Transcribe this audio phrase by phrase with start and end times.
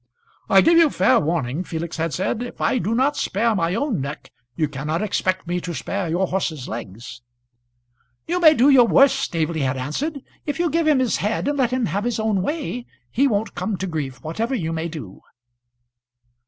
[0.49, 4.01] "I give you fair warning," Felix had said, "if I do not spare my own
[4.01, 7.21] neck, you cannot expect me to spare your horse's legs."
[8.25, 10.21] "You may do your worst," Staveley had answered.
[10.47, 13.53] "If you give him his head, and let him have his own way, he won't
[13.53, 15.21] come to grief, whatever you may do."